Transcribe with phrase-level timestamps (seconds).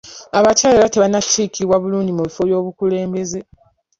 [0.37, 3.39] Abakyala era tebannakiikirirwa bulungi mu bifo by'obukulembeze.